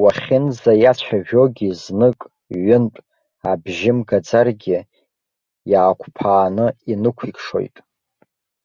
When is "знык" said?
1.80-2.20